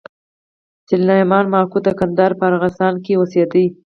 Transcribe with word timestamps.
سلېمان 0.87 1.45
ماکو 1.53 1.79
د 1.83 1.87
کندهار 1.99 2.31
په 2.39 2.43
ارغسان 2.49 2.93
کښي 3.03 3.13
اوسېدئ. 3.17 3.65